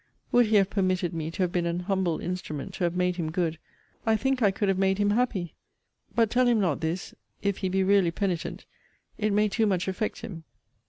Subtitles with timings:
[0.31, 3.31] Would he have permitted me to have been an humble instrument to have made him
[3.31, 3.59] good,
[4.03, 5.53] I think I could have made him happy!
[6.15, 8.65] But tell him not this if he be really penitent
[9.19, 10.43] it may too much affect him!